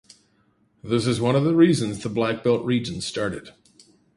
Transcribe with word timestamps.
This 0.83 1.05
is 1.05 1.21
one 1.21 1.35
of 1.35 1.43
the 1.43 1.53
reasons 1.55 2.01
the 2.01 2.09
black 2.09 2.43
belt 2.43 2.65
region 2.65 3.01
started. 3.01 3.49